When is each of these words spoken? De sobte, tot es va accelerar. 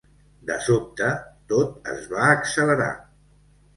De 0.49 0.55
sobte, 0.67 1.11
tot 1.53 1.77
es 1.93 2.09
va 2.15 2.25
accelerar. 2.39 2.93